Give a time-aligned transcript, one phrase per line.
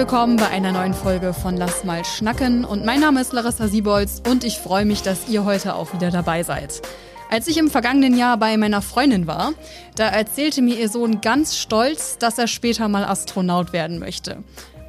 [0.00, 2.64] willkommen bei einer neuen Folge von Lass mal schnacken.
[2.64, 6.10] Und mein Name ist Larissa Siebolz und ich freue mich, dass ihr heute auch wieder
[6.10, 6.80] dabei seid.
[7.28, 9.52] Als ich im vergangenen Jahr bei meiner Freundin war,
[9.96, 14.38] da erzählte mir ihr Sohn ganz stolz, dass er später mal Astronaut werden möchte.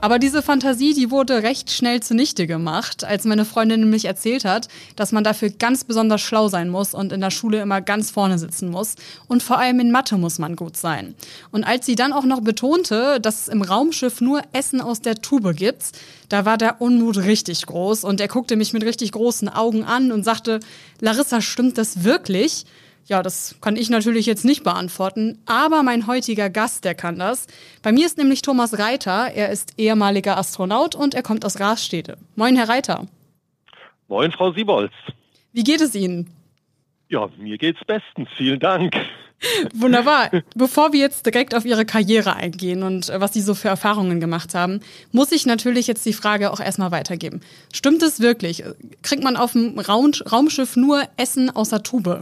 [0.02, 4.68] Aber diese Fantasie, die wurde recht schnell zunichte gemacht, als meine Freundin nämlich erzählt hat,
[4.96, 8.40] dass man dafür ganz besonders schlau sein muss und in der Schule immer ganz vorne
[8.40, 8.95] sitzen muss.
[9.28, 11.14] Und vor allem in Mathe muss man gut sein.
[11.52, 15.22] Und als sie dann auch noch betonte, dass es im Raumschiff nur Essen aus der
[15.22, 15.92] Tube gibt,
[16.30, 20.12] da war der Unmut richtig groß und er guckte mich mit richtig großen Augen an
[20.12, 20.62] und sagte,
[21.00, 22.66] Larissa, stimmt das wirklich?
[23.05, 27.48] Ja, das kann ich natürlich jetzt nicht beantworten, aber mein heutiger Gast, der kann das.
[27.82, 29.32] Bei mir ist nämlich Thomas Reiter.
[29.34, 32.18] Er ist ehemaliger Astronaut und er kommt aus Rastede.
[32.36, 33.08] Moin, Herr Reiter.
[34.08, 34.94] Moin, Frau Siebolz.
[35.54, 36.30] Wie geht es Ihnen?
[37.09, 38.30] Ja, mir geht's bestens.
[38.38, 38.95] Vielen Dank.
[39.73, 40.30] Wunderbar.
[40.56, 44.20] Bevor wir jetzt direkt auf Ihre Karriere eingehen und äh, was Sie so für Erfahrungen
[44.20, 44.81] gemacht haben,
[45.12, 47.42] muss ich natürlich jetzt die Frage auch erstmal weitergeben.
[47.73, 48.64] Stimmt es wirklich?
[49.02, 52.22] Kriegt man auf dem Raumschiff nur Essen aus der Tube?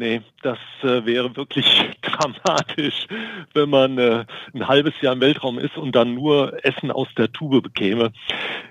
[0.00, 1.66] Nee, das äh, wäre wirklich
[2.00, 3.06] dramatisch,
[3.52, 7.30] wenn man äh, ein halbes Jahr im Weltraum ist und dann nur Essen aus der
[7.30, 8.10] Tube bekäme.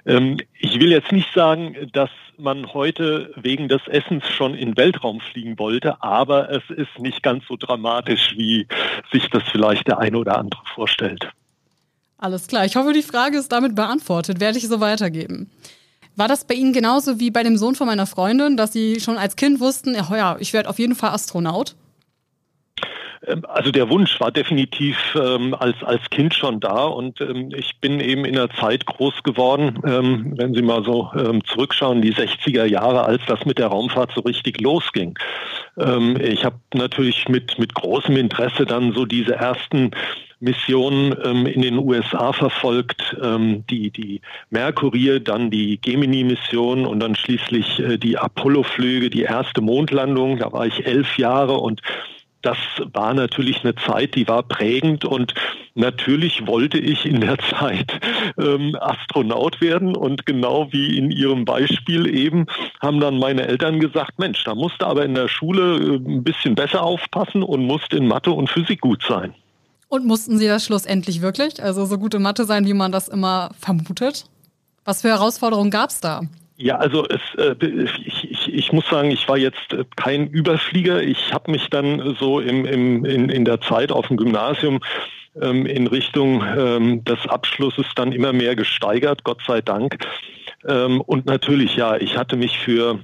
[0.08, 5.20] Ähm, ich will jetzt nicht sagen, dass man heute wegen des Essens schon in Weltraum
[5.20, 8.66] fliegen wollte, aber es ist nicht ganz so dramatisch, wie
[9.12, 11.30] sich das vielleicht der eine oder andere vorstellt.
[12.18, 12.66] Alles klar.
[12.66, 14.40] Ich hoffe, die Frage ist damit beantwortet.
[14.40, 15.52] Werde ich so weitergeben.
[16.20, 19.18] War das bei Ihnen genauso wie bei dem Sohn von meiner Freundin, dass Sie schon
[19.18, 21.76] als Kind wussten, ja, ich werde auf jeden Fall Astronaut?
[23.26, 27.80] Ähm, also der Wunsch war definitiv ähm, als, als Kind schon da und ähm, ich
[27.80, 32.14] bin eben in der Zeit groß geworden, ähm, wenn Sie mal so ähm, zurückschauen, die
[32.14, 35.18] 60er Jahre, als das mit der Raumfahrt so richtig losging.
[35.78, 39.92] Ähm, ich habe natürlich mit, mit großem Interesse dann so diese ersten
[40.40, 47.16] Missionen ähm, in den USA verfolgt, ähm, die, die Mercury, dann die Gemini-Mission und dann
[47.16, 50.38] schließlich äh, die Apollo-Flüge, die erste Mondlandung.
[50.38, 51.82] Da war ich elf Jahre und
[52.42, 52.58] das
[52.94, 55.34] war natürlich eine Zeit, die war prägend und
[55.76, 58.00] natürlich wollte ich in der Zeit
[58.38, 62.46] ähm, Astronaut werden und genau wie in Ihrem Beispiel eben
[62.82, 66.24] haben dann meine Eltern gesagt, Mensch, da musst du aber in der Schule äh, ein
[66.24, 69.34] bisschen besser aufpassen und musst in Mathe und Physik gut sein.
[69.90, 71.62] Und mussten Sie das schlussendlich wirklich?
[71.62, 74.26] Also so gute Mathe sein, wie man das immer vermutet?
[74.86, 76.22] Was für Herausforderungen gab es da?
[76.58, 81.02] Ja, also es, äh, ich, ich, ich muss sagen, ich war jetzt äh, kein Überflieger.
[81.02, 84.80] Ich habe mich dann so im, im, in, in der Zeit auf dem Gymnasium
[85.42, 89.98] ähm, in Richtung ähm, des Abschlusses dann immer mehr gesteigert, Gott sei Dank.
[90.68, 93.00] Ähm, und natürlich, ja, ich hatte mich für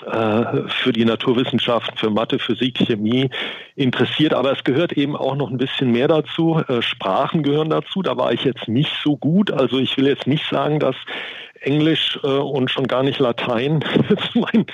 [0.00, 3.30] für die Naturwissenschaften, für Mathe, Physik, Chemie
[3.76, 4.34] interessiert.
[4.34, 6.62] Aber es gehört eben auch noch ein bisschen mehr dazu.
[6.68, 8.02] Äh, Sprachen gehören dazu.
[8.02, 9.50] Da war ich jetzt nicht so gut.
[9.50, 10.96] Also ich will jetzt nicht sagen, dass
[11.60, 13.84] Englisch äh, und schon gar nicht Latein
[14.32, 14.66] zu meinen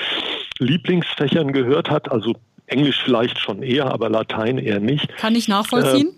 [0.58, 2.10] Lieblingsfächern gehört hat.
[2.10, 2.34] Also
[2.66, 5.14] Englisch vielleicht schon eher, aber Latein eher nicht.
[5.16, 6.14] Kann ich nachvollziehen?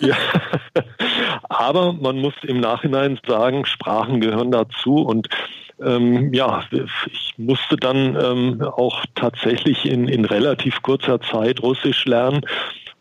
[0.00, 0.16] Äh, ja.
[1.48, 5.28] aber man muss im Nachhinein sagen, Sprachen gehören dazu und
[5.82, 12.42] ähm, ja, ich musste dann ähm, auch tatsächlich in, in relativ kurzer Zeit Russisch lernen.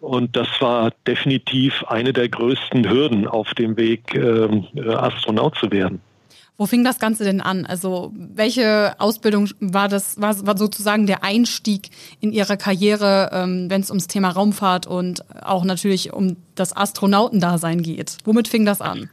[0.02, 6.02] Und das war definitiv eine der größten Hürden auf dem Weg, ähm, Astronaut zu werden.
[6.58, 7.66] Wo fing das Ganze denn an?
[7.66, 11.90] Also welche Ausbildung war das, war, war sozusagen der Einstieg
[12.22, 17.82] in Ihre Karriere, ähm, wenn es ums Thema Raumfahrt und auch natürlich um das Astronautendasein
[17.82, 18.18] geht?
[18.24, 19.10] Womit fing das an?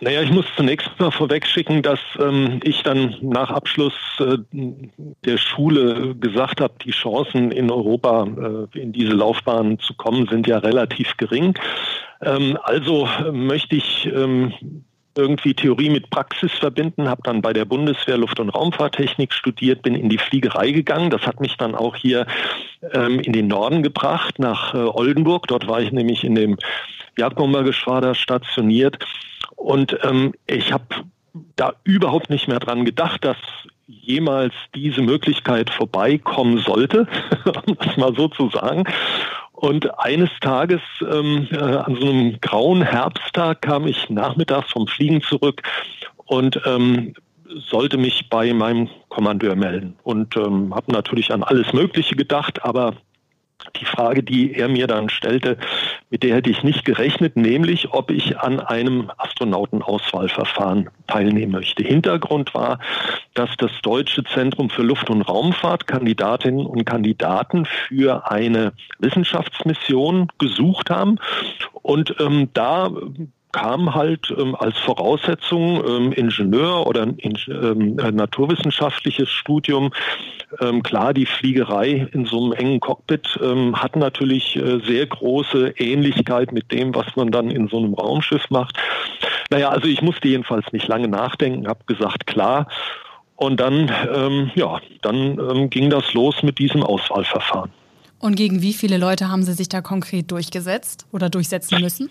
[0.00, 4.38] Naja, ich muss zunächst mal vorweg schicken, dass ähm, ich dann nach Abschluss äh,
[5.24, 8.26] der Schule gesagt habe, die Chancen in Europa
[8.74, 11.54] äh, in diese Laufbahn zu kommen sind ja relativ gering.
[12.22, 14.52] Ähm, also äh, möchte ich ähm,
[15.16, 19.94] irgendwie Theorie mit Praxis verbinden, habe dann bei der Bundeswehr Luft- und Raumfahrttechnik studiert, bin
[19.94, 21.10] in die Fliegerei gegangen.
[21.10, 22.26] Das hat mich dann auch hier
[22.92, 25.46] ähm, in den Norden gebracht, nach äh, Oldenburg.
[25.48, 26.56] Dort war ich nämlich in dem
[27.16, 28.98] Jagdbombergeschwader stationiert
[29.60, 30.86] und ähm, ich habe
[31.56, 33.36] da überhaupt nicht mehr dran gedacht, dass
[33.86, 37.06] jemals diese Möglichkeit vorbeikommen sollte,
[37.66, 38.84] um das mal so zu sagen.
[39.52, 45.20] Und eines Tages, ähm, äh, an so einem grauen Herbsttag, kam ich nachmittags vom Fliegen
[45.20, 45.62] zurück
[46.24, 47.12] und ähm,
[47.68, 49.94] sollte mich bei meinem Kommandeur melden.
[50.04, 52.94] Und ähm, habe natürlich an alles Mögliche gedacht, aber
[53.78, 55.58] die Frage, die er mir dann stellte,
[56.10, 61.84] mit der hätte ich nicht gerechnet, nämlich ob ich an einem Astronautenauswahlverfahren teilnehmen möchte.
[61.84, 62.80] Hintergrund war,
[63.34, 70.90] dass das Deutsche Zentrum für Luft- und Raumfahrt Kandidatinnen und Kandidaten für eine Wissenschaftsmission gesucht
[70.90, 71.18] haben.
[71.82, 72.90] Und ähm, da
[73.52, 79.92] kam halt ähm, als Voraussetzung ähm, Ingenieur oder ähm, naturwissenschaftliches Studium.
[80.60, 85.74] Ähm, klar, die Fliegerei in so einem engen Cockpit ähm, hat natürlich äh, sehr große
[85.76, 88.76] Ähnlichkeit mit dem, was man dann in so einem Raumschiff macht.
[89.50, 92.68] Naja, also ich musste jedenfalls nicht lange nachdenken, habe gesagt, klar.
[93.36, 97.70] Und dann, ähm, ja, dann ging das los mit diesem Auswahlverfahren.
[98.18, 102.10] Und gegen wie viele Leute haben Sie sich da konkret durchgesetzt oder durchsetzen müssen?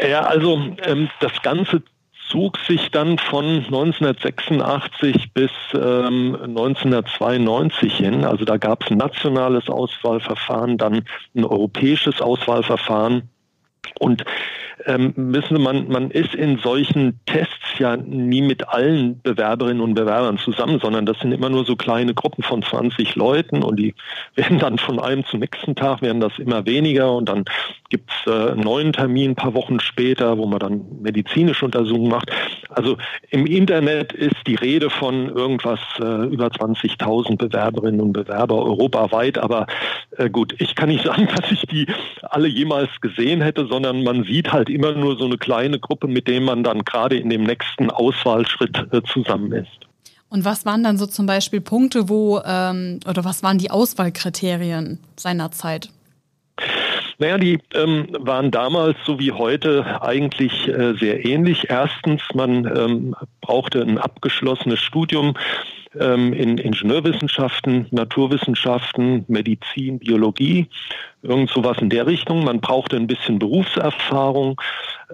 [0.00, 1.82] Ja, also ähm, das Ganze
[2.28, 8.24] zog sich dann von 1986 bis ähm, 1992 hin.
[8.24, 11.04] Also da gab es ein nationales Auswahlverfahren, dann
[11.34, 13.28] ein europäisches Auswahlverfahren.
[13.98, 14.24] Und
[14.84, 20.38] ähm, wissen man, man ist in solchen Tests ja nie mit allen Bewerberinnen und Bewerbern
[20.38, 23.94] zusammen, sondern das sind immer nur so kleine Gruppen von 20 Leuten und die
[24.34, 27.44] werden dann von einem zum nächsten Tag werden das immer weniger und dann
[27.88, 32.10] gibt es äh, einen neuen Termin ein paar Wochen später, wo man dann medizinische Untersuchungen
[32.10, 32.30] macht.
[32.70, 32.96] Also
[33.30, 39.66] im Internet ist die Rede von irgendwas äh, über 20.000 Bewerberinnen und Bewerber europaweit, aber
[40.16, 41.86] äh, gut, ich kann nicht sagen, dass ich die
[42.22, 46.28] alle jemals gesehen hätte, sondern man sieht halt immer nur so eine kleine Gruppe, mit
[46.28, 49.86] dem man dann gerade in dem nächsten Auswahlschritt äh, zusammen ist.
[50.28, 54.98] Und was waren dann so zum Beispiel Punkte, wo ähm, oder was waren die Auswahlkriterien
[55.16, 55.90] seinerzeit?
[57.18, 61.70] Naja, die ähm, waren damals so wie heute eigentlich äh, sehr ähnlich.
[61.70, 65.34] Erstens, man ähm, brauchte ein abgeschlossenes Studium
[66.00, 70.68] ähm, in Ingenieurwissenschaften, Naturwissenschaften, Medizin, Biologie,
[71.22, 72.44] irgend sowas in der Richtung.
[72.44, 74.60] Man brauchte ein bisschen Berufserfahrung.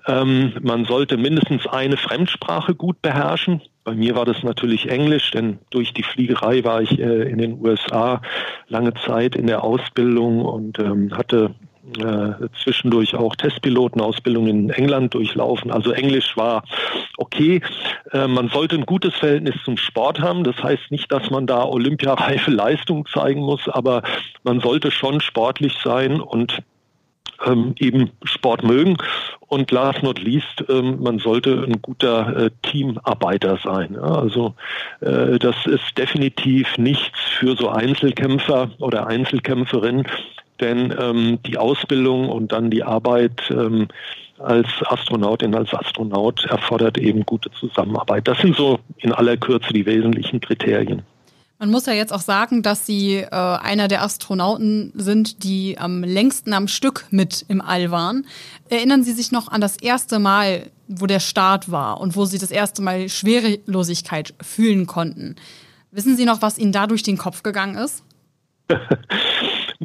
[0.06, 3.62] Ähm, man sollte mindestens eine Fremdsprache gut beherrschen.
[3.84, 7.60] Bei mir war das natürlich Englisch, denn durch die Fliegerei war ich äh, in den
[7.60, 8.22] USA
[8.68, 11.54] lange Zeit in der Ausbildung und ähm, hatte
[11.98, 15.70] äh, zwischendurch auch Testpilotenausbildung in England durchlaufen.
[15.70, 16.64] Also Englisch war
[17.18, 17.60] okay.
[18.12, 20.44] Äh, man sollte ein gutes Verhältnis zum Sport haben.
[20.44, 24.02] Das heißt nicht, dass man da olympiareife Leistung zeigen muss, aber
[24.44, 26.62] man sollte schon sportlich sein und
[27.44, 28.96] ähm, eben Sport mögen.
[29.40, 33.94] Und last not least, ähm, man sollte ein guter äh, Teamarbeiter sein.
[33.94, 34.02] Ja?
[34.02, 34.54] Also
[35.00, 40.06] äh, das ist definitiv nichts für so Einzelkämpfer oder Einzelkämpferinnen,
[40.62, 43.88] denn ähm, die Ausbildung und dann die Arbeit ähm,
[44.38, 48.26] als Astronautin, als Astronaut erfordert eben gute Zusammenarbeit.
[48.26, 51.02] Das sind so in aller Kürze die wesentlichen Kriterien.
[51.58, 56.02] Man muss ja jetzt auch sagen, dass Sie äh, einer der Astronauten sind, die am
[56.02, 58.26] längsten am Stück mit im All waren.
[58.68, 62.38] Erinnern Sie sich noch an das erste Mal, wo der Start war und wo Sie
[62.38, 65.36] das erste Mal Schwerelosigkeit fühlen konnten?
[65.92, 68.02] Wissen Sie noch, was Ihnen da durch den Kopf gegangen ist?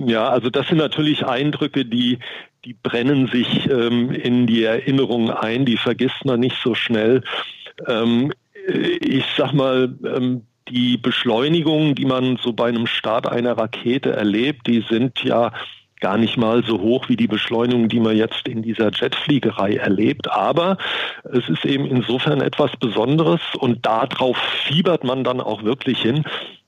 [0.06, 2.20] Ja, also das sind natürlich Eindrücke, die,
[2.66, 7.24] die brennen sich ähm, in die Erinnerung ein, die vergisst man nicht so schnell.
[7.88, 8.32] Ähm,
[8.68, 14.68] ich sag mal, ähm, die Beschleunigungen, die man so bei einem Start einer Rakete erlebt,
[14.68, 15.52] die sind ja
[16.00, 20.30] gar nicht mal so hoch wie die Beschleunigung, die man jetzt in dieser Jetfliegerei erlebt.
[20.30, 20.78] Aber
[21.24, 26.24] es ist eben insofern etwas Besonderes und darauf fiebert man dann auch wirklich hin,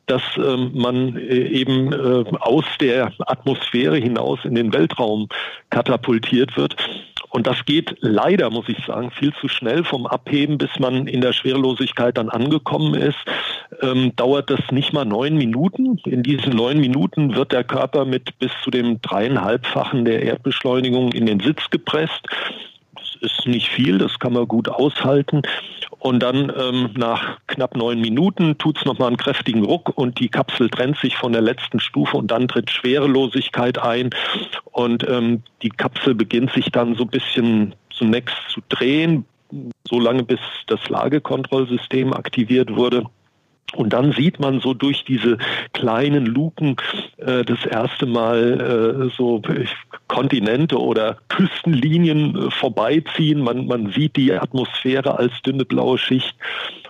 [0.10, 5.28] dass ähm, man äh, eben äh, aus der Atmosphäre hinaus in den Weltraum
[5.70, 6.75] katapultiert wird.
[7.30, 11.22] Und das geht leider, muss ich sagen, viel zu schnell vom Abheben, bis man in
[11.22, 13.20] der Schwerelosigkeit dann angekommen ist.
[13.82, 16.00] Ähm, dauert das nicht mal neun Minuten.
[16.06, 21.28] In diesen neun Minuten wird der Körper mit bis zu dem dreieinhalbfachen der Erdbeschleunigung in
[21.28, 22.28] den Sitz gepresst.
[23.21, 25.41] Ist nicht viel, das kann man gut aushalten.
[25.99, 30.29] Und dann ähm, nach knapp neun Minuten tut es nochmal einen kräftigen Ruck und die
[30.29, 34.11] Kapsel trennt sich von der letzten Stufe und dann tritt Schwerelosigkeit ein.
[34.71, 39.25] Und ähm, die Kapsel beginnt sich dann so ein bisschen zunächst zu drehen,
[39.89, 43.03] so lange bis das Lagekontrollsystem aktiviert wurde.
[43.75, 45.38] Und dann sieht man so durch diese
[45.73, 46.75] kleinen Luken
[47.17, 49.41] äh, das erste Mal äh, so
[50.07, 53.41] Kontinente oder Küstenlinien äh, vorbeiziehen.
[53.41, 56.35] Man, man sieht die Atmosphäre als dünne blaue Schicht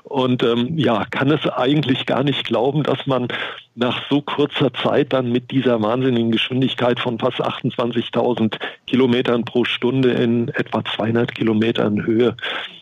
[0.04, 3.28] und ähm, ja, kann es eigentlich gar nicht glauben, dass man
[3.76, 8.56] nach so kurzer Zeit dann mit dieser wahnsinnigen Geschwindigkeit von fast 28.000
[8.88, 12.36] Kilometern pro Stunde in etwa 200 Kilometern Höhe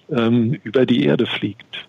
[0.10, 1.87] ähm, über die Erde fliegt.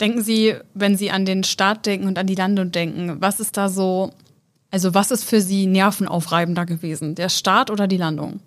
[0.00, 3.56] Denken Sie, wenn Sie an den Start denken und an die Landung denken, was ist
[3.56, 4.12] da so,
[4.70, 8.40] also was ist für Sie nervenaufreibender gewesen, der Start oder die Landung?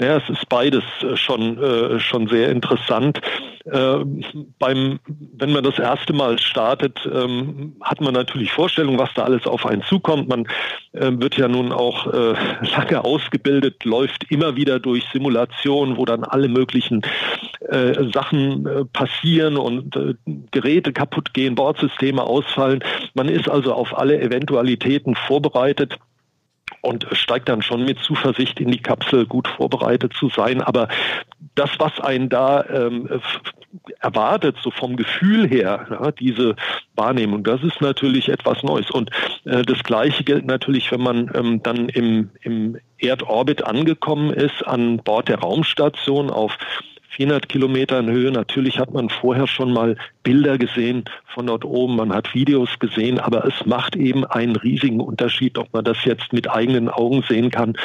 [0.00, 3.20] Ja, es ist beides äh, schon, äh, schon sehr interessant.
[3.70, 4.04] Äh,
[4.58, 9.46] beim, wenn man das erste Mal startet, ähm, hat man natürlich Vorstellungen, was da alles
[9.46, 10.28] auf einen zukommt.
[10.28, 10.46] Man
[10.92, 12.34] äh, wird ja nun auch äh,
[12.76, 17.02] lange ausgebildet, läuft immer wieder durch Simulationen, wo dann alle möglichen
[17.68, 19.98] äh, Sachen äh, passieren und
[20.50, 22.82] Geräte kaputt gehen, Bordsysteme ausfallen.
[23.14, 25.98] Man ist also auf alle Eventualitäten vorbereitet
[26.80, 30.62] und steigt dann schon mit Zuversicht in die Kapsel, gut vorbereitet zu sein.
[30.62, 30.88] Aber
[31.54, 33.08] das, was einen da ähm,
[34.00, 36.56] erwartet, so vom Gefühl her, ja, diese
[36.94, 38.90] Wahrnehmung, das ist natürlich etwas Neues.
[38.90, 39.10] Und
[39.44, 44.98] äh, das Gleiche gilt natürlich, wenn man ähm, dann im, im Erdorbit angekommen ist, an
[44.98, 46.56] Bord der Raumstation auf
[47.10, 48.30] 400 Kilometer in Höhe.
[48.30, 53.18] Natürlich hat man vorher schon mal Bilder gesehen von dort oben, man hat Videos gesehen,
[53.18, 57.50] aber es macht eben einen riesigen Unterschied, ob man das jetzt mit eigenen Augen sehen
[57.50, 57.76] kann.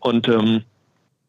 [0.00, 0.62] Und ähm,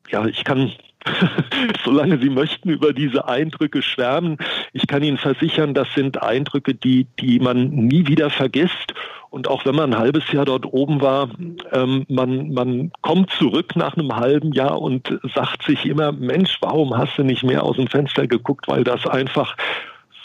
[0.09, 0.71] ja, ich kann
[1.83, 4.37] solange Sie möchten, über diese Eindrücke schwärmen.
[4.73, 8.93] Ich kann Ihnen versichern, das sind Eindrücke, die, die man nie wieder vergisst.
[9.29, 11.29] Und auch wenn man ein halbes Jahr dort oben war,
[11.71, 16.97] ähm, man, man kommt zurück nach einem halben Jahr und sagt sich immer, Mensch, warum
[16.97, 19.55] hast du nicht mehr aus dem Fenster geguckt, weil das einfach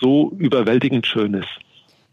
[0.00, 1.48] so überwältigend schön ist.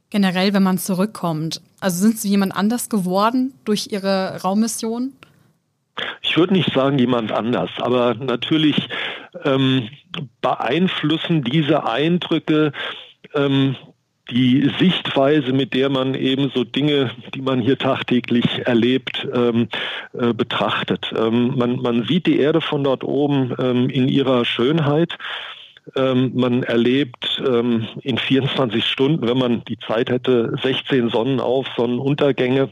[0.10, 5.14] Generell, wenn man zurückkommt, also sind Sie jemand anders geworden durch Ihre Raummission?
[6.22, 8.88] Ich würde nicht sagen jemand anders, aber natürlich
[9.44, 9.90] ähm,
[10.42, 12.72] beeinflussen diese Eindrücke
[13.34, 13.76] ähm,
[14.30, 19.68] die Sichtweise, mit der man eben so Dinge, die man hier tagtäglich erlebt, ähm,
[20.14, 21.12] äh, betrachtet.
[21.16, 25.18] Ähm, man, man sieht die Erde von dort oben ähm, in ihrer Schönheit.
[25.96, 32.70] Ähm, man erlebt ähm, in 24 Stunden, wenn man die Zeit hätte, 16 Sonnenauf, Sonnenuntergänge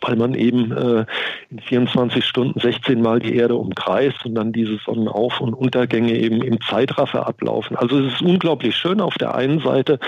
[0.00, 1.06] weil man eben äh,
[1.50, 6.42] in 24 Stunden 16 Mal die Erde umkreist und dann diese Sonnenauf- und Untergänge eben
[6.42, 7.76] im Zeitraffer ablaufen.
[7.76, 9.98] Also es ist unglaublich schön auf der einen Seite.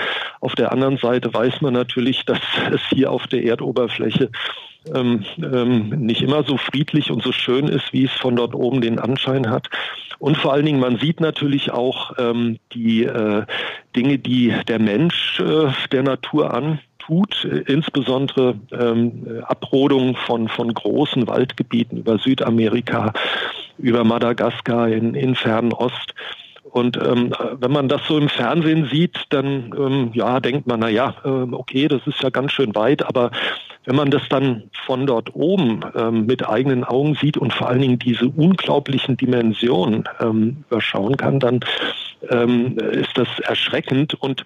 [0.41, 2.39] Auf der anderen Seite weiß man natürlich, dass
[2.71, 4.29] es hier auf der Erdoberfläche
[4.93, 8.81] ähm, ähm, nicht immer so friedlich und so schön ist, wie es von dort oben
[8.81, 9.69] den Anschein hat.
[10.19, 13.45] Und vor allen Dingen, man sieht natürlich auch ähm, die äh,
[13.95, 21.27] Dinge, die der Mensch äh, der Natur an tut, insbesondere ähm, Abrodung von, von großen
[21.27, 23.13] Waldgebieten über Südamerika,
[23.79, 26.13] über Madagaskar in, in Fernost.
[26.63, 30.89] Und ähm, wenn man das so im Fernsehen sieht, dann ähm, ja, denkt man, na
[30.89, 33.31] ja, äh, okay, das ist ja ganz schön weit, aber
[33.85, 37.81] wenn man das dann von dort oben ähm, mit eigenen Augen sieht und vor allen
[37.81, 41.61] Dingen diese unglaublichen Dimensionen ähm, überschauen kann, dann
[42.29, 44.43] ähm, ist das erschreckend und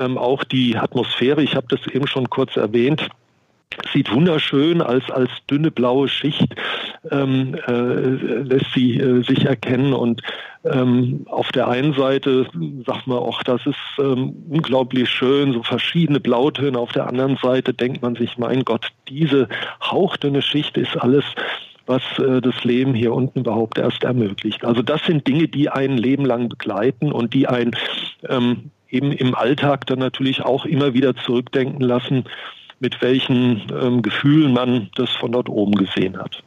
[0.00, 3.08] ähm, auch die Atmosphäre, ich habe das eben schon kurz erwähnt,
[3.92, 6.54] sieht wunderschön als, als dünne blaue Schicht
[7.10, 10.22] ähm, äh, lässt sie äh, sich erkennen und
[10.64, 12.46] ähm, auf der einen Seite
[12.84, 16.78] sagt man auch, das ist ähm, unglaublich schön, so verschiedene Blautöne.
[16.78, 19.48] Auf der anderen Seite denkt man sich, mein Gott, diese
[19.82, 21.24] hauchdünne Schicht ist alles,
[21.86, 24.64] was äh, das Leben hier unten überhaupt erst ermöglicht.
[24.64, 27.70] Also das sind Dinge, die ein Leben lang begleiten und die ein
[28.28, 32.24] ähm, eben im Alltag dann natürlich auch immer wieder zurückdenken lassen,
[32.80, 36.42] mit welchen ähm, Gefühlen man das von dort oben gesehen hat.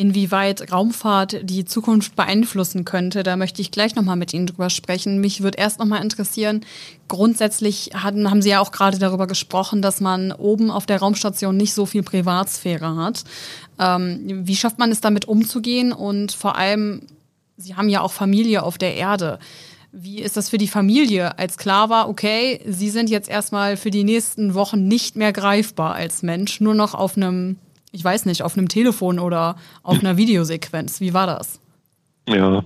[0.00, 5.20] Inwieweit Raumfahrt die Zukunft beeinflussen könnte, da möchte ich gleich nochmal mit Ihnen drüber sprechen.
[5.20, 6.64] Mich würde erst nochmal interessieren,
[7.08, 11.56] grundsätzlich hatten, haben Sie ja auch gerade darüber gesprochen, dass man oben auf der Raumstation
[11.56, 13.24] nicht so viel Privatsphäre hat.
[13.80, 15.92] Ähm, wie schafft man es damit umzugehen?
[15.92, 17.02] Und vor allem,
[17.56, 19.40] Sie haben ja auch Familie auf der Erde.
[20.00, 23.90] Wie ist das für die Familie, als klar war, okay, Sie sind jetzt erstmal für
[23.90, 27.56] die nächsten Wochen nicht mehr greifbar als Mensch, nur noch auf einem,
[27.90, 31.00] ich weiß nicht, auf einem Telefon oder auf einer Videosequenz.
[31.00, 31.60] Wie war das?
[32.28, 32.62] Ja.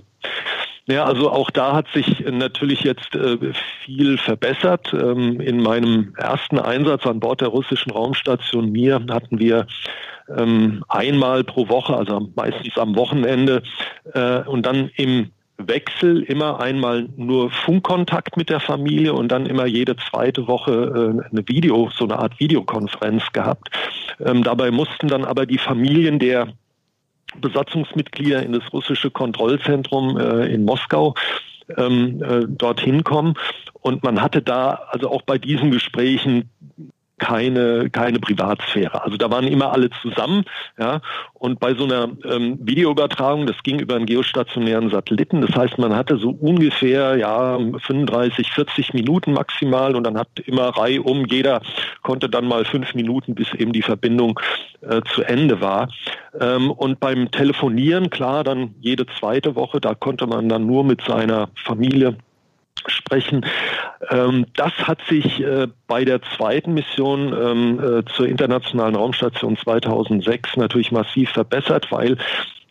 [0.86, 3.38] Ja, also auch da hat sich natürlich jetzt äh,
[3.86, 4.92] viel verbessert.
[4.92, 9.66] Ähm, in meinem ersten Einsatz an Bord der russischen Raumstation Mir hatten wir
[10.36, 13.62] ähm, einmal pro Woche, also meistens am Wochenende
[14.12, 15.30] äh, und dann im
[15.68, 21.30] Wechsel immer einmal nur Funkkontakt mit der Familie und dann immer jede zweite Woche äh,
[21.30, 23.70] eine Video, so eine Art Videokonferenz gehabt.
[24.20, 26.48] Ähm, dabei mussten dann aber die Familien der
[27.40, 31.14] Besatzungsmitglieder in das russische Kontrollzentrum äh, in Moskau
[31.76, 33.34] ähm, äh, dorthin kommen.
[33.80, 36.50] Und man hatte da also auch bei diesen Gesprächen
[37.22, 39.04] keine, keine Privatsphäre.
[39.04, 40.42] Also da waren immer alle zusammen,
[40.76, 41.00] ja.
[41.34, 45.94] Und bei so einer ähm, Videoübertragung, das ging über einen geostationären Satelliten, das heißt, man
[45.94, 51.62] hatte so ungefähr ja 35, 40 Minuten maximal und dann hat immer Reihe um, jeder
[52.02, 54.40] konnte dann mal fünf Minuten, bis eben die Verbindung
[54.80, 55.88] äh, zu Ende war.
[56.40, 61.02] Ähm, und beim Telefonieren, klar, dann jede zweite Woche, da konnte man dann nur mit
[61.02, 62.16] seiner Familie
[62.86, 63.44] sprechen.
[64.10, 70.56] Ähm, das hat sich äh, bei der zweiten Mission ähm, äh, zur internationalen Raumstation 2006
[70.56, 72.16] natürlich massiv verbessert, weil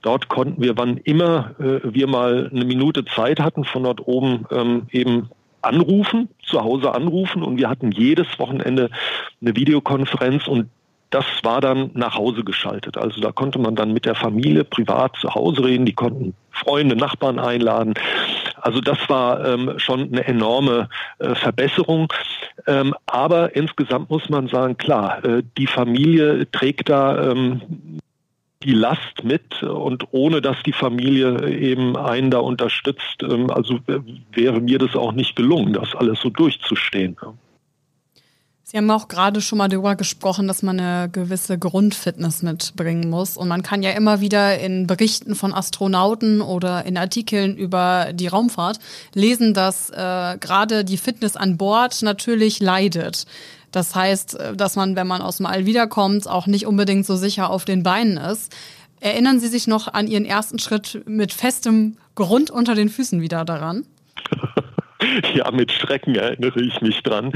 [0.01, 4.45] dort konnten wir, wann immer äh, wir mal eine Minute Zeit hatten, von dort oben
[4.51, 5.29] ähm, eben
[5.61, 8.89] anrufen, zu Hause anrufen und wir hatten jedes Wochenende
[9.41, 10.69] eine Videokonferenz und
[11.11, 12.97] das war dann nach Hause geschaltet.
[12.97, 16.95] Also da konnte man dann mit der Familie privat zu Hause reden, die konnten Freunde,
[16.95, 17.93] Nachbarn einladen.
[18.61, 20.89] Also das war ähm, schon eine enorme
[21.19, 22.11] äh, Verbesserung.
[22.67, 27.61] Ähm, aber insgesamt muss man sagen, klar, äh, die Familie trägt da ähm,
[28.63, 33.99] die Last mit und ohne dass die Familie eben einen da unterstützt, ähm, also äh,
[34.33, 37.17] wäre mir das auch nicht gelungen, das alles so durchzustehen.
[38.71, 43.35] Sie haben auch gerade schon mal darüber gesprochen, dass man eine gewisse Grundfitness mitbringen muss.
[43.35, 48.27] Und man kann ja immer wieder in Berichten von Astronauten oder in Artikeln über die
[48.27, 48.79] Raumfahrt
[49.13, 53.25] lesen, dass äh, gerade die Fitness an Bord natürlich leidet.
[53.71, 57.17] Das heißt, äh, dass man, wenn man aus dem All wiederkommt, auch nicht unbedingt so
[57.17, 58.55] sicher auf den Beinen ist.
[59.01, 63.43] Erinnern Sie sich noch an Ihren ersten Schritt mit festem Grund unter den Füßen wieder
[63.43, 63.85] daran?
[65.33, 67.31] Ja, mit Schrecken erinnere ich mich dran.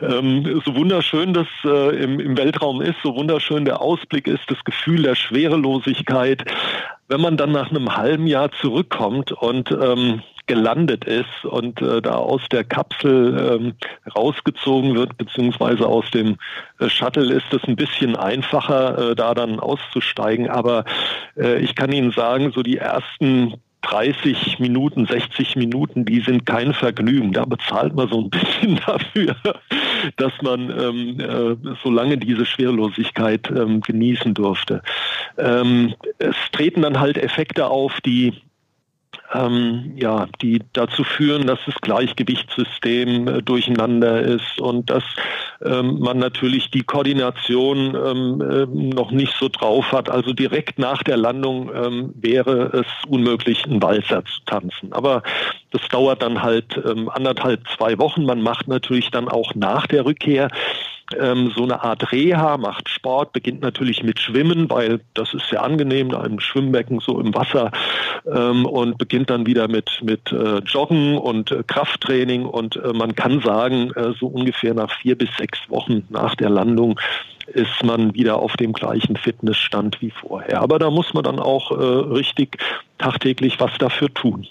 [0.00, 4.62] Ähm, so wunderschön das äh, im, im, Weltraum ist, so wunderschön der Ausblick ist, das
[4.64, 6.44] Gefühl der Schwerelosigkeit.
[7.08, 12.14] Wenn man dann nach einem halben Jahr zurückkommt und ähm, gelandet ist und äh, da
[12.14, 13.74] aus der Kapsel ähm,
[14.16, 16.36] rausgezogen wird, beziehungsweise aus dem
[16.78, 20.50] äh, Shuttle ist es ein bisschen einfacher, äh, da dann auszusteigen.
[20.50, 20.84] Aber
[21.36, 26.72] äh, ich kann Ihnen sagen, so die ersten 30 Minuten, 60 Minuten, die sind kein
[26.72, 27.32] Vergnügen.
[27.32, 29.36] Da bezahlt man so ein bisschen dafür,
[30.16, 34.82] dass man ähm, äh, so lange diese Schwerelosigkeit ähm, genießen durfte.
[35.38, 38.34] Ähm, es treten dann halt Effekte auf, die
[39.34, 45.04] ähm, ja, die dazu führen, dass das Gleichgewichtssystem äh, durcheinander ist und dass
[45.64, 50.10] ähm, man natürlich die Koordination ähm, äh, noch nicht so drauf hat.
[50.10, 54.92] Also direkt nach der Landung ähm, wäre es unmöglich, einen Walzer zu tanzen.
[54.92, 55.22] Aber
[55.70, 58.24] das dauert dann halt ähm, anderthalb, zwei Wochen.
[58.24, 60.48] Man macht natürlich dann auch nach der Rückkehr
[61.18, 65.62] ähm, so eine Art Reha, macht Sport, beginnt natürlich mit Schwimmen, weil das ist sehr
[65.62, 67.70] angenehm, da im Schwimmbecken so im Wasser.
[68.26, 72.44] Ähm, und beginnt dann wieder mit, mit äh, Joggen und äh, Krafttraining.
[72.44, 76.50] Und äh, man kann sagen, äh, so ungefähr nach vier bis sechs Wochen nach der
[76.50, 76.98] Landung
[77.48, 80.60] ist man wieder auf dem gleichen Fitnessstand wie vorher.
[80.62, 82.58] Aber da muss man dann auch äh, richtig
[82.98, 84.46] tagtäglich was dafür tun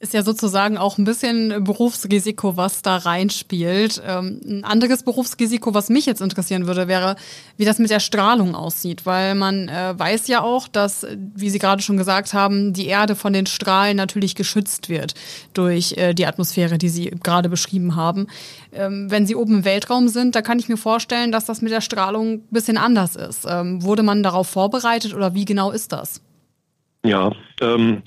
[0.00, 4.00] ist ja sozusagen auch ein bisschen Berufsrisiko, was da reinspielt.
[4.06, 7.16] Ähm, ein anderes Berufsrisiko, was mich jetzt interessieren würde, wäre,
[7.56, 11.58] wie das mit der Strahlung aussieht, weil man äh, weiß ja auch, dass, wie Sie
[11.58, 15.14] gerade schon gesagt haben, die Erde von den Strahlen natürlich geschützt wird
[15.52, 18.28] durch äh, die Atmosphäre, die Sie gerade beschrieben haben.
[18.72, 21.72] Ähm, wenn Sie oben im Weltraum sind, da kann ich mir vorstellen, dass das mit
[21.72, 23.46] der Strahlung ein bisschen anders ist.
[23.48, 26.20] Ähm, wurde man darauf vorbereitet oder wie genau ist das?
[27.04, 28.02] Ja, ähm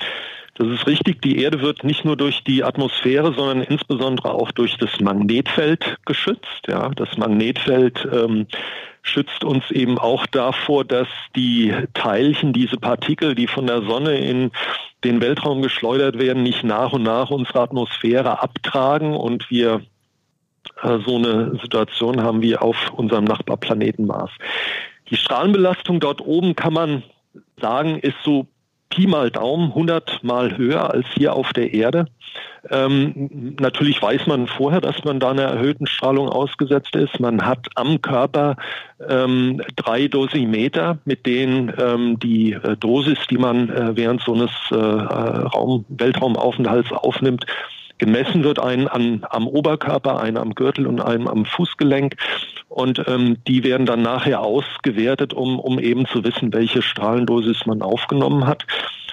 [0.55, 1.21] das ist richtig.
[1.21, 6.67] Die Erde wird nicht nur durch die Atmosphäre, sondern insbesondere auch durch das Magnetfeld geschützt.
[6.67, 8.47] Ja, das Magnetfeld ähm,
[9.01, 14.51] schützt uns eben auch davor, dass die Teilchen, diese Partikel, die von der Sonne in
[15.03, 19.81] den Weltraum geschleudert werden, nicht nach und nach unsere Atmosphäre abtragen und wir
[20.83, 24.31] äh, so eine Situation haben wie auf unserem Nachbarplaneten Mars.
[25.09, 27.03] Die Strahlenbelastung dort oben kann man
[27.59, 28.47] sagen, ist so
[28.91, 32.05] Pi mal Daumen 100 mal höher als hier auf der Erde.
[32.69, 37.19] Ähm, natürlich weiß man vorher, dass man da einer erhöhten Strahlung ausgesetzt ist.
[37.19, 38.57] Man hat am Körper
[39.09, 44.51] ähm, drei Dosimeter, mit denen ähm, die äh, Dosis, die man äh, während so eines
[44.69, 47.45] äh, Raum, Weltraumaufenthalts aufnimmt,
[48.01, 52.15] gemessen wird, einen an, am Oberkörper, einen am Gürtel und einen am Fußgelenk.
[52.67, 57.83] Und ähm, die werden dann nachher ausgewertet, um, um eben zu wissen, welche Strahlendosis man
[57.83, 58.65] aufgenommen hat.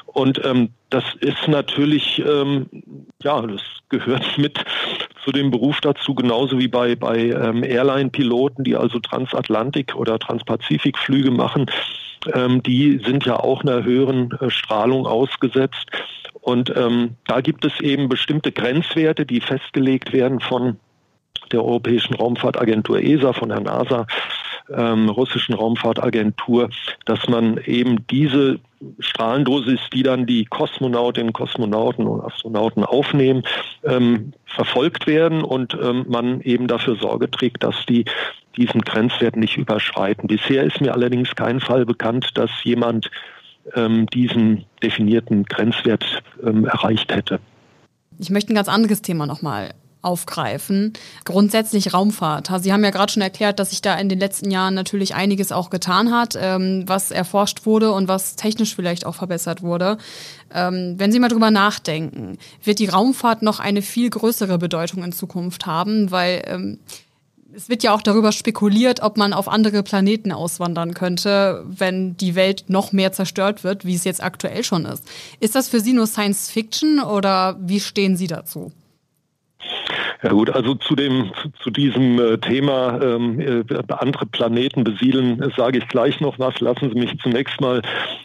[0.07, 2.67] Und ähm, das ist natürlich, ähm,
[3.23, 4.59] ja, das gehört mit
[5.23, 11.31] zu dem Beruf dazu, genauso wie bei, bei ähm, Airline-Piloten, die also Transatlantik- oder Transpazifik-Flüge
[11.31, 11.67] machen.
[12.33, 15.85] Ähm, die sind ja auch einer höheren äh, Strahlung ausgesetzt.
[16.41, 20.79] Und ähm, da gibt es eben bestimmte Grenzwerte, die festgelegt werden von
[21.53, 24.07] der Europäischen Raumfahrtagentur ESA, von der NASA,
[24.75, 26.69] ähm, russischen Raumfahrtagentur,
[27.07, 28.61] dass man eben diese
[29.01, 33.43] Strahlendosis, die dann die Kosmonautinnen, Kosmonauten und Astronauten aufnehmen,
[33.85, 38.05] ähm, verfolgt werden und ähm, man eben dafür Sorge trägt, dass die
[38.57, 40.27] diesen Grenzwert nicht überschreiten.
[40.27, 43.11] Bisher ist mir allerdings kein Fall bekannt, dass jemand
[44.13, 46.05] diesen definierten Grenzwert
[46.45, 47.41] ähm, erreicht hätte.
[48.19, 50.93] Ich möchte ein ganz anderes Thema nochmal aufgreifen.
[51.25, 52.51] Grundsätzlich Raumfahrt.
[52.63, 55.51] Sie haben ja gerade schon erklärt, dass sich da in den letzten Jahren natürlich einiges
[55.51, 59.99] auch getan hat, ähm, was erforscht wurde und was technisch vielleicht auch verbessert wurde.
[60.55, 65.13] Ähm, wenn Sie mal drüber nachdenken, wird die Raumfahrt noch eine viel größere Bedeutung in
[65.13, 66.79] Zukunft haben, weil ähm,
[67.59, 72.37] es wird ja auch darüber spekuliert, ob man auf andere Planeten auswandern könnte, wenn die
[72.37, 75.03] Welt noch mehr zerstört wird, wie es jetzt aktuell schon ist.
[75.41, 78.71] Ist das für Sie nur Science Fiction oder wie stehen Sie dazu?
[80.23, 81.31] Ja gut, also zu dem
[81.63, 86.59] zu, diesem äh, Thema ähm, äh, andere Planeten besiedeln äh, sage ich gleich noch was.
[86.61, 87.83] Lassen Sie mich zunächst mal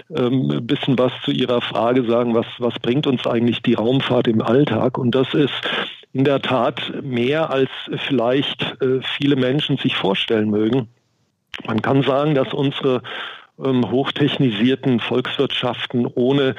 [0.10, 4.27] ähm, ein bisschen was zu Ihrer Frage sagen, was was bringt uns eigentlich die Raumfahrt
[4.27, 4.97] im Alltag?
[4.97, 5.53] Und das ist
[6.13, 7.69] in der Tat mehr als
[8.08, 10.88] vielleicht äh, viele Menschen sich vorstellen mögen.
[11.67, 13.03] Man kann sagen, dass unsere
[13.63, 16.56] ähm, hochtechnisierten Volkswirtschaften ohne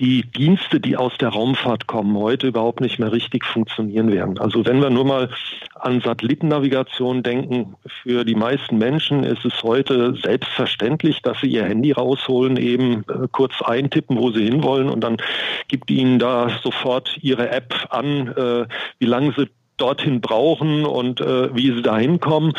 [0.00, 4.38] die Dienste, die aus der Raumfahrt kommen, heute überhaupt nicht mehr richtig funktionieren werden.
[4.38, 5.28] Also wenn wir nur mal
[5.74, 11.92] an Satellitennavigation denken, für die meisten Menschen ist es heute selbstverständlich, dass sie ihr Handy
[11.92, 15.18] rausholen, eben äh, kurz eintippen, wo sie hinwollen und dann
[15.68, 18.66] gibt ihnen da sofort ihre App an, äh,
[18.98, 22.52] wie lange sie dorthin brauchen und äh, wie sie da hinkommen.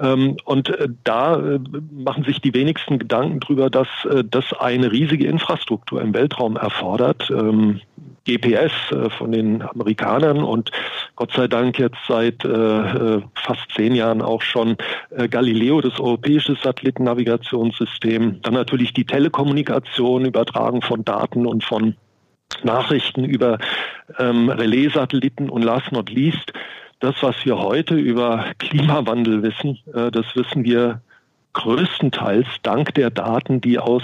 [0.00, 1.60] Ähm, und äh, da äh,
[1.92, 7.30] machen sich die wenigsten Gedanken darüber, dass äh, das eine riesige Infrastruktur im Weltraum erfordert.
[7.30, 7.80] Ähm,
[8.26, 8.72] GPS
[9.18, 10.70] von den Amerikanern und
[11.14, 14.78] Gott sei Dank jetzt seit fast zehn Jahren auch schon
[15.28, 18.40] Galileo, das europäische Satellitennavigationssystem.
[18.40, 21.96] Dann natürlich die Telekommunikation, Übertragen von Daten und von
[22.62, 23.58] Nachrichten über
[24.18, 26.54] ähm, Relais-Satelliten und last not least
[27.04, 31.02] das, was wir heute über Klimawandel wissen, äh, das wissen wir
[31.52, 34.02] größtenteils dank der Daten, die aus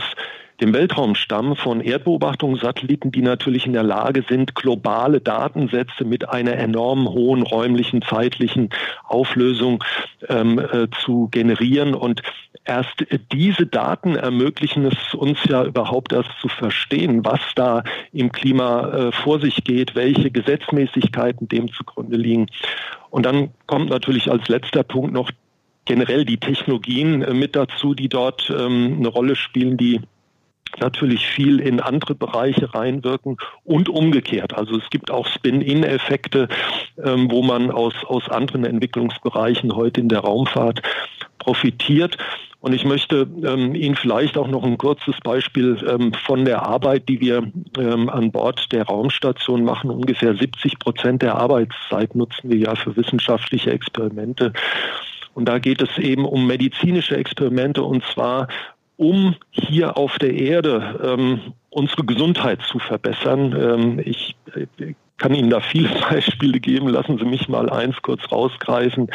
[0.61, 6.53] dem Weltraum stammen von Erdbeobachtungssatelliten, die natürlich in der Lage sind, globale Datensätze mit einer
[6.53, 8.69] enorm hohen räumlichen, zeitlichen
[9.05, 9.83] Auflösung
[10.29, 11.95] ähm, äh, zu generieren.
[11.95, 12.21] Und
[12.71, 18.89] erst diese Daten ermöglichen es uns ja überhaupt erst zu verstehen, was da im Klima
[18.91, 22.47] äh, vor sich geht, welche Gesetzmäßigkeiten dem zugrunde liegen.
[23.11, 25.33] Und dann kommt natürlich als letzter Punkt noch
[25.85, 30.01] generell die Technologien äh, mit dazu, die dort ähm, eine Rolle spielen, die
[30.79, 34.55] natürlich viel in andere Bereiche reinwirken und umgekehrt.
[34.55, 36.49] Also es gibt auch Spin-in-Effekte,
[37.05, 40.83] ähm, wo man aus, aus anderen Entwicklungsbereichen heute in der Raumfahrt
[41.39, 42.17] profitiert.
[42.61, 47.09] Und ich möchte ähm, Ihnen vielleicht auch noch ein kurzes Beispiel ähm, von der Arbeit,
[47.09, 49.91] die wir ähm, an Bord der Raumstation machen.
[49.91, 54.53] Ungefähr 70 Prozent der Arbeitszeit nutzen wir ja für wissenschaftliche Experimente.
[55.33, 58.49] Und da geht es eben um medizinische Experimente und zwar
[58.97, 63.57] um hier auf der Erde ähm, unsere Gesundheit zu verbessern.
[63.59, 64.37] Ähm, ich,
[64.77, 66.89] ich kann Ihnen da viele Beispiele geben.
[66.89, 69.09] Lassen Sie mich mal eins kurz rausgreifen.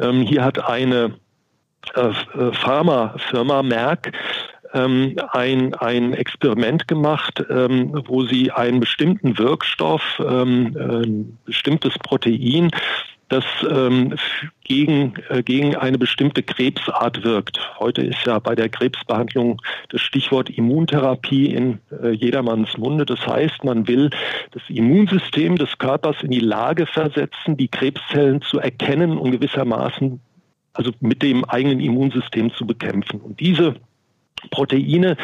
[0.00, 1.10] Ähm, hier hat eine äh, äh
[1.94, 4.12] Pharmafirma Merck
[4.74, 12.70] ähm, ein, ein Experiment gemacht, ähm, wo sie einen bestimmten Wirkstoff, ähm, ein bestimmtes Protein
[13.28, 14.14] das ähm,
[14.64, 17.58] gegen, äh, gegen eine bestimmte Krebsart wirkt.
[17.78, 19.60] Heute ist ja bei der Krebsbehandlung
[19.90, 23.04] das Stichwort Immuntherapie in äh, jedermanns Munde.
[23.04, 24.10] Das heißt, man will
[24.52, 30.20] das Immunsystem des Körpers in die Lage versetzen, die Krebszellen zu erkennen und gewissermaßen
[30.78, 33.20] also mit dem eigenen Immunsystem zu bekämpfen.
[33.20, 33.74] Und diese
[34.52, 35.16] Proteine,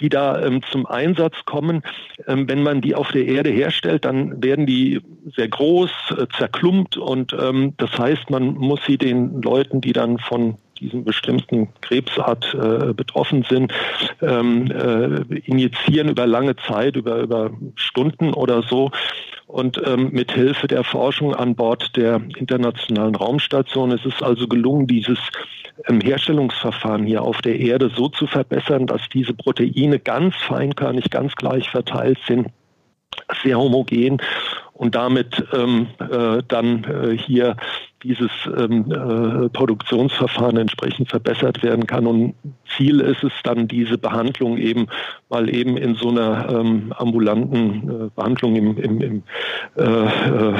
[0.00, 1.82] die da ähm, zum Einsatz kommen.
[2.26, 5.00] Ähm, wenn man die auf der Erde herstellt, dann werden die
[5.34, 10.18] sehr groß, äh, zerklumpt und ähm, das heißt, man muss sie den Leuten, die dann
[10.18, 13.72] von diesem bestimmten Krebsart äh, betroffen sind,
[14.20, 18.90] ähm, äh, injizieren über lange Zeit, über, über Stunden oder so.
[19.50, 24.86] Und ähm, mit Hilfe der Forschung an Bord der Internationalen Raumstation ist es also gelungen,
[24.86, 25.18] dieses
[25.88, 31.34] ähm, Herstellungsverfahren hier auf der Erde so zu verbessern, dass diese Proteine ganz feinkörnig, ganz
[31.34, 32.46] gleich verteilt sind,
[33.42, 34.22] sehr homogen
[34.72, 37.56] und damit ähm, äh, dann äh, hier
[38.02, 42.06] dieses ähm, äh, Produktionsverfahren entsprechend verbessert werden kann.
[42.06, 42.34] Und
[42.76, 44.86] Ziel ist es dann, diese Behandlung eben
[45.28, 49.22] mal eben in so einer ähm, ambulanten äh, Behandlung im, im, im
[49.76, 50.54] äh, äh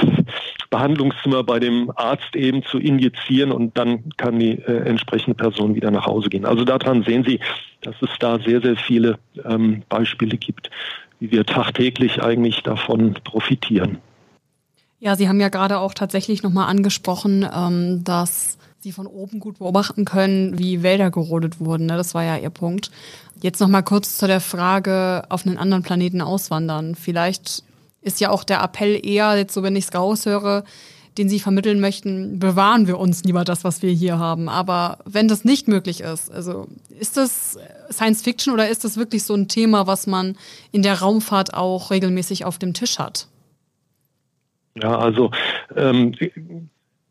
[0.70, 5.90] Behandlungszimmer bei dem Arzt eben zu injizieren und dann kann die äh, entsprechende Person wieder
[5.90, 6.46] nach Hause gehen.
[6.46, 7.40] Also daran sehen Sie,
[7.82, 10.70] dass es da sehr, sehr viele ähm, Beispiele gibt,
[11.18, 13.98] wie wir tagtäglich eigentlich davon profitieren.
[15.00, 19.58] Ja, Sie haben ja gerade auch tatsächlich nochmal angesprochen, ähm, dass Sie von oben gut
[19.58, 21.86] beobachten können, wie Wälder gerodet wurden.
[21.86, 21.96] Ne?
[21.96, 22.90] Das war ja Ihr Punkt.
[23.42, 26.94] Jetzt nochmal kurz zu der Frage, auf einen anderen Planeten auswandern.
[26.94, 27.62] Vielleicht
[28.02, 30.64] ist ja auch der Appell eher, jetzt so wenn ich es raushöre,
[31.16, 34.50] den Sie vermitteln möchten, bewahren wir uns lieber das, was wir hier haben.
[34.50, 37.58] Aber wenn das nicht möglich ist, also ist das
[37.90, 40.36] Science Fiction oder ist das wirklich so ein Thema, was man
[40.72, 43.28] in der Raumfahrt auch regelmäßig auf dem Tisch hat?
[44.82, 45.30] Ja, also
[45.76, 46.14] ähm,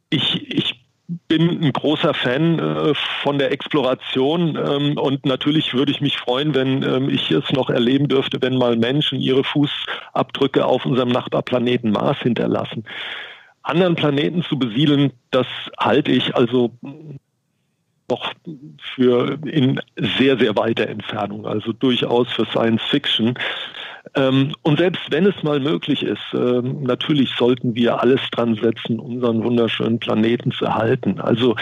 [0.09, 0.85] ich, ich
[1.27, 6.53] bin ein großer Fan äh, von der Exploration ähm, und natürlich würde ich mich freuen,
[6.53, 11.91] wenn ähm, ich es noch erleben dürfte, wenn mal Menschen ihre Fußabdrücke auf unserem Nachbarplaneten
[11.91, 12.83] Mars hinterlassen.
[13.63, 15.47] Anderen Planeten zu besiedeln, das
[15.79, 16.71] halte ich also
[18.09, 18.33] noch
[18.95, 19.79] für in
[20.17, 23.35] sehr, sehr weiter Entfernung, also durchaus für Science Fiction.
[24.15, 28.99] Ähm, und selbst wenn es mal möglich ist, ähm, natürlich sollten wir alles dran setzen,
[28.99, 31.19] unseren wunderschönen Planeten zu erhalten.
[31.19, 31.55] Also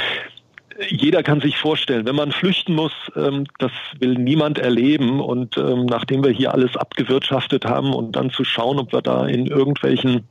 [0.90, 5.20] jeder kann sich vorstellen, wenn man flüchten muss, ähm, das will niemand erleben.
[5.20, 9.48] Und nachdem wir hier alles abgewirtschaftet haben und dann zu schauen, ob wir da in
[9.48, 10.28] irgendwelchen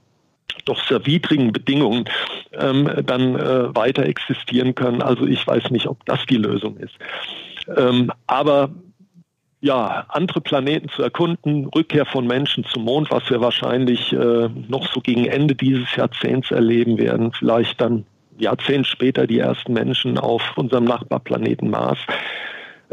[0.65, 2.05] doch sehr widrigen Bedingungen
[2.53, 5.03] dann äh, weiter existieren können.
[5.03, 6.95] Also ich weiß nicht, ob das die Lösung ist.
[7.77, 8.71] Ähm, aber
[9.61, 14.87] ja, andere Planeten zu erkunden, Rückkehr von Menschen zum Mond, was wir wahrscheinlich äh, noch
[14.93, 18.05] so gegen Ende dieses Jahrzehnts erleben werden, vielleicht dann
[18.39, 21.99] Jahrzehnt später die ersten Menschen auf unserem Nachbarplaneten Mars.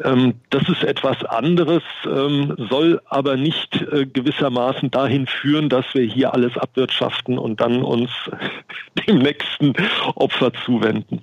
[0.04, 6.04] Ähm, das ist etwas anderes, ähm, soll aber nicht äh, gewissermaßen dahin führen, dass wir
[6.04, 8.10] hier alles abwirtschaften und dann uns
[9.08, 9.74] dem nächsten
[10.16, 11.22] Opfer zuwenden.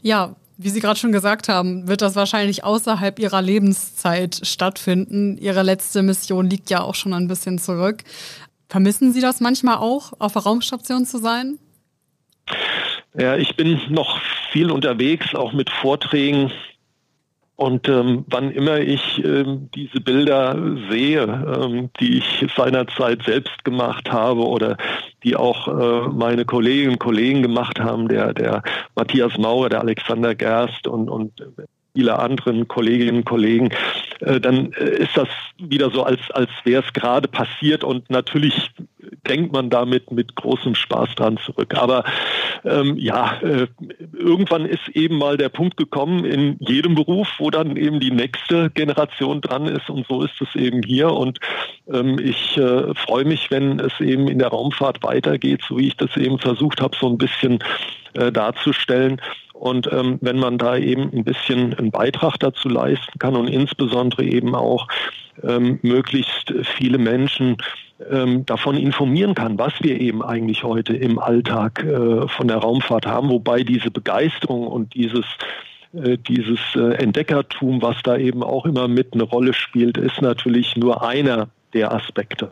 [0.00, 5.38] Ja, wie Sie gerade schon gesagt haben, wird das wahrscheinlich außerhalb Ihrer Lebenszeit stattfinden.
[5.38, 8.02] Ihre letzte Mission liegt ja auch schon ein bisschen zurück.
[8.68, 11.58] Vermissen Sie das manchmal auch, auf der Raumstation zu sein?
[13.14, 14.18] Ja, ich bin noch
[14.50, 16.50] viel unterwegs, auch mit Vorträgen
[17.62, 20.56] und ähm, wann immer ich ähm, diese Bilder
[20.90, 24.76] sehe, ähm, die ich seinerzeit selbst gemacht habe oder
[25.22, 28.64] die auch äh, meine Kolleginnen und Kollegen gemacht haben, der, der
[28.96, 31.40] Matthias Maurer, der Alexander Gerst und, und
[31.94, 33.70] viele anderen Kolleginnen und Kollegen,
[34.20, 35.28] äh, dann äh, ist das
[35.58, 38.70] wieder so, als, als wäre es gerade passiert und natürlich
[39.28, 41.74] denkt man damit mit großem Spaß dran zurück.
[41.74, 42.04] Aber
[42.64, 43.66] ähm, ja, äh,
[44.12, 48.70] irgendwann ist eben mal der Punkt gekommen in jedem Beruf, wo dann eben die nächste
[48.70, 51.38] Generation dran ist und so ist es eben hier und
[51.92, 55.96] ähm, ich äh, freue mich, wenn es eben in der Raumfahrt weitergeht, so wie ich
[55.96, 57.58] das eben versucht habe, so ein bisschen
[58.14, 59.20] äh, darzustellen.
[59.62, 64.24] Und ähm, wenn man da eben ein bisschen einen Beitrag dazu leisten kann und insbesondere
[64.24, 64.88] eben auch
[65.44, 67.58] ähm, möglichst viele Menschen
[68.10, 73.06] ähm, davon informieren kann, was wir eben eigentlich heute im Alltag äh, von der Raumfahrt
[73.06, 75.26] haben, wobei diese Begeisterung und dieses
[75.92, 80.74] äh, dieses äh, Entdeckertum, was da eben auch immer mit eine Rolle spielt, ist natürlich
[80.74, 82.50] nur einer der Aspekte.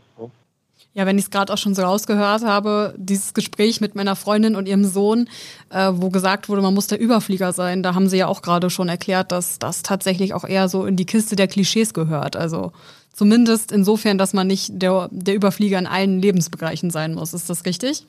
[0.92, 4.56] Ja, wenn ich es gerade auch schon so rausgehört habe, dieses Gespräch mit meiner Freundin
[4.56, 5.28] und ihrem Sohn,
[5.70, 8.70] äh, wo gesagt wurde, man muss der Überflieger sein, da haben sie ja auch gerade
[8.70, 12.34] schon erklärt, dass das tatsächlich auch eher so in die Kiste der Klischees gehört.
[12.34, 12.72] Also
[13.12, 17.34] zumindest insofern, dass man nicht der, der Überflieger in allen Lebensbereichen sein muss.
[17.34, 18.04] Ist das richtig?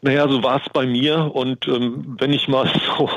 [0.00, 3.10] Naja, so war es bei mir und ähm, wenn ich mal so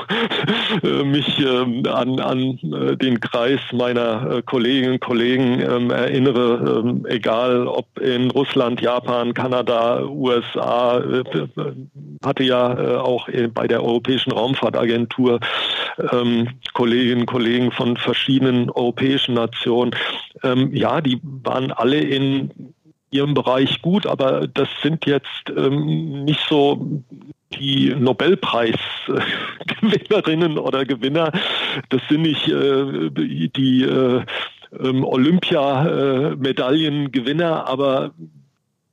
[0.82, 6.82] äh, mich ähm, an, an äh, den Kreis meiner äh, Kolleginnen und Kollegen ähm, erinnere,
[6.84, 11.24] ähm, egal ob in Russland, Japan, Kanada, USA, äh,
[12.24, 15.40] hatte ja äh, auch bei der Europäischen Raumfahrtagentur
[16.12, 19.94] ähm, Kolleginnen und Kollegen von verschiedenen europäischen Nationen.
[20.42, 22.50] Ähm, ja, die waren alle in
[23.12, 27.04] ihrem Bereich gut, aber das sind jetzt ähm, nicht so
[27.54, 31.30] die Nobelpreisgewinnerinnen oder Gewinner.
[31.90, 34.24] Das sind nicht äh, die äh,
[34.80, 38.10] ähm, Olympiamedaillengewinner, aber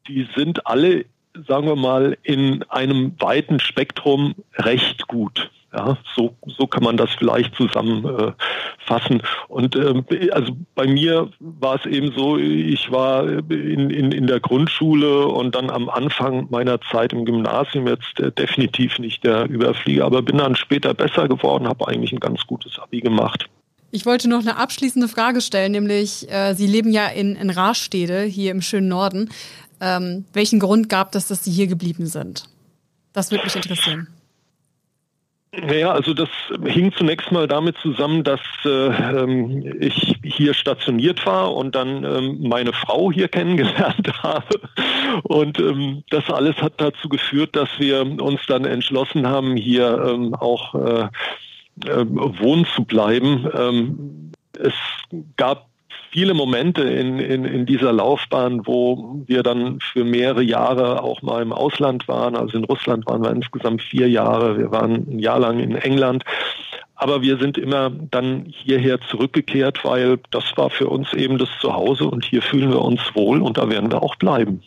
[0.08, 1.06] die sind alle,
[1.48, 5.52] sagen wir mal, in einem weiten Spektrum recht gut.
[5.72, 9.22] Ja, so, so kann man das vielleicht zusammenfassen.
[9.48, 14.40] Und ähm, also bei mir war es eben so, ich war in, in, in der
[14.40, 20.06] Grundschule und dann am Anfang meiner Zeit im Gymnasium jetzt äh, definitiv nicht der Überflieger,
[20.06, 23.46] aber bin dann später besser geworden, habe eigentlich ein ganz gutes Abi gemacht.
[23.92, 28.24] Ich wollte noch eine abschließende Frage stellen, nämlich äh, Sie leben ja in, in Rastede,
[28.24, 29.30] hier im schönen Norden.
[29.82, 32.46] Ähm, welchen Grund gab es, dass Sie hier geblieben sind?
[33.14, 34.08] Das würde mich interessieren.
[35.52, 36.30] Naja, also das
[36.66, 42.38] hing zunächst mal damit zusammen, dass äh, ähm, ich hier stationiert war und dann ähm,
[42.48, 44.60] meine Frau hier kennengelernt habe.
[45.24, 50.36] Und ähm, das alles hat dazu geführt, dass wir uns dann entschlossen haben, hier ähm,
[50.36, 51.10] auch äh,
[51.88, 53.50] äh, wohnen zu bleiben.
[53.54, 54.74] Ähm, es
[55.36, 55.69] gab
[56.12, 61.42] viele Momente in, in, in dieser Laufbahn, wo wir dann für mehrere Jahre auch mal
[61.42, 62.36] im Ausland waren.
[62.36, 64.58] Also in Russland waren wir insgesamt vier Jahre.
[64.58, 66.24] Wir waren ein Jahr lang in England.
[66.96, 72.06] Aber wir sind immer dann hierher zurückgekehrt, weil das war für uns eben das Zuhause
[72.06, 74.62] und hier fühlen wir uns wohl und da werden wir auch bleiben.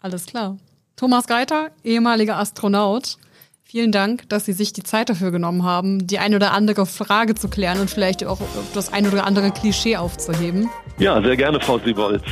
[0.00, 0.56] Alles klar.
[0.96, 3.18] Thomas Geiter, ehemaliger Astronaut.
[3.66, 7.34] Vielen Dank, dass Sie sich die Zeit dafür genommen haben, die ein oder andere Frage
[7.34, 8.38] zu klären und vielleicht auch
[8.74, 10.68] das ein oder andere Klischee aufzuheben.
[10.98, 12.22] Ja, sehr gerne, Frau Siebolz.